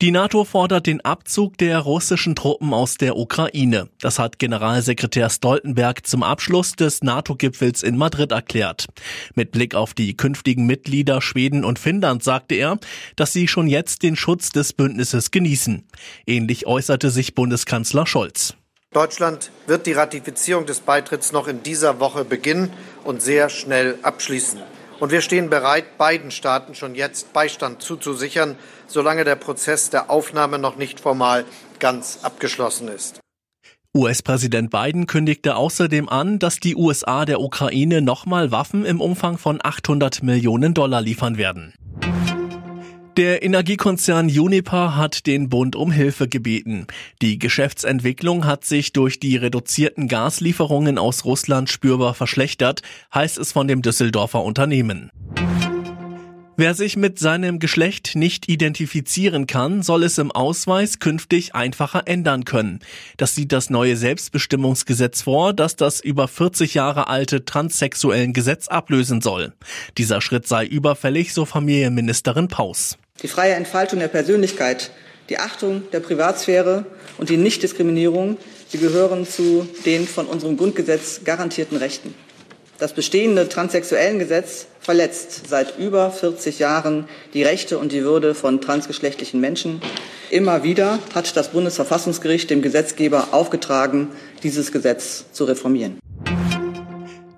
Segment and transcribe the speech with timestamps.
[0.00, 3.88] Die NATO fordert den Abzug der russischen Truppen aus der Ukraine.
[4.00, 8.86] Das hat Generalsekretär Stoltenberg zum Abschluss des NATO-Gipfels in Madrid erklärt.
[9.34, 12.78] Mit Blick auf die künftigen Mitglieder Schweden und Finnland sagte er,
[13.16, 15.84] dass sie schon jetzt den Schutz des Bündnisses genießen.
[16.28, 18.54] Ähnlich äußerte sich Bundeskanzler Scholz.
[18.92, 22.70] Deutschland wird die Ratifizierung des Beitritts noch in dieser Woche beginnen
[23.02, 24.60] und sehr schnell abschließen.
[25.00, 28.56] Und wir stehen bereit, beiden Staaten schon jetzt Beistand zuzusichern,
[28.88, 31.44] solange der Prozess der Aufnahme noch nicht formal
[31.78, 33.20] ganz abgeschlossen ist.
[33.96, 39.60] US-Präsident Biden kündigte außerdem an, dass die USA der Ukraine nochmal Waffen im Umfang von
[39.62, 41.74] 800 Millionen Dollar liefern werden.
[43.18, 46.86] Der Energiekonzern Uniper hat den Bund um Hilfe gebeten.
[47.20, 53.66] Die Geschäftsentwicklung hat sich durch die reduzierten Gaslieferungen aus Russland spürbar verschlechtert, heißt es von
[53.66, 55.10] dem Düsseldorfer Unternehmen.
[56.60, 62.44] Wer sich mit seinem Geschlecht nicht identifizieren kann, soll es im Ausweis künftig einfacher ändern
[62.44, 62.78] können.
[63.16, 69.20] Das sieht das neue Selbstbestimmungsgesetz vor, das das über 40 Jahre alte transsexuellen Gesetz ablösen
[69.20, 69.54] soll.
[69.98, 72.96] Dieser Schritt sei überfällig, so Familienministerin Paus.
[73.22, 74.90] Die freie Entfaltung der Persönlichkeit,
[75.28, 76.86] die Achtung der Privatsphäre
[77.18, 78.36] und die Nichtdiskriminierung,
[78.68, 82.14] sie gehören zu den von unserem Grundgesetz garantierten Rechten.
[82.78, 88.60] Das bestehende transsexuellen Gesetz verletzt seit über 40 Jahren die Rechte und die Würde von
[88.60, 89.82] transgeschlechtlichen Menschen.
[90.30, 94.12] Immer wieder hat das Bundesverfassungsgericht dem Gesetzgeber aufgetragen,
[94.44, 95.98] dieses Gesetz zu reformieren.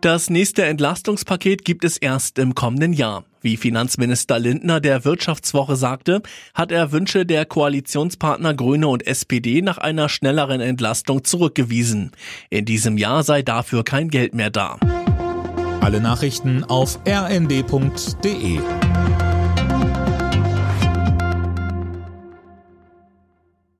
[0.00, 3.24] Das nächste Entlastungspaket gibt es erst im kommenden Jahr.
[3.42, 6.22] Wie Finanzminister Lindner der Wirtschaftswoche sagte,
[6.54, 12.12] hat er Wünsche der Koalitionspartner Grüne und SPD nach einer schnelleren Entlastung zurückgewiesen.
[12.48, 14.78] In diesem Jahr sei dafür kein Geld mehr da.
[15.82, 18.60] Alle Nachrichten auf rnd.de